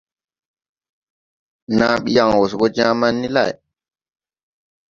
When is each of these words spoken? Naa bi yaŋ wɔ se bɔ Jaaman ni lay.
Naa 1.77 1.95
bi 2.03 2.09
yaŋ 2.15 2.29
wɔ 2.39 2.45
se 2.49 2.55
bɔ 2.59 2.65
Jaaman 2.75 3.13
ni 3.21 3.27
lay. 3.35 3.51